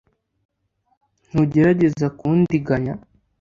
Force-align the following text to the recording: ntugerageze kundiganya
ntugerageze 1.29 2.05
kundiganya 2.19 2.93